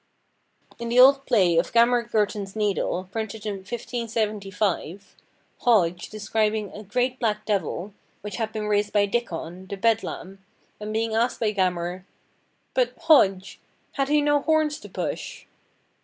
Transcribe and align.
In 0.79 0.89
the 0.89 0.99
old 0.99 1.27
play 1.27 1.57
of 1.57 1.71
Gammer 1.73 2.01
Gurton's 2.01 2.55
Needle, 2.55 3.07
printed 3.11 3.45
in 3.45 3.57
1575, 3.57 5.15
Hodge, 5.59 6.09
describing 6.09 6.71
a 6.71 6.81
"great 6.81 7.19
black 7.19 7.45
devil" 7.45 7.93
which 8.21 8.37
had 8.37 8.51
been 8.51 8.65
raised 8.67 8.93
by 8.93 9.05
Diccon, 9.05 9.67
the 9.69 9.77
bedlam, 9.77 10.43
and 10.79 10.91
being 10.91 11.13
asked 11.13 11.39
by 11.39 11.51
Gammer— 11.51 12.03
"But, 12.73 12.97
Hodge, 13.01 13.59
had 13.91 14.09
he 14.09 14.23
no 14.23 14.41
horns 14.41 14.79
to 14.79 14.89
push?" 14.89 15.45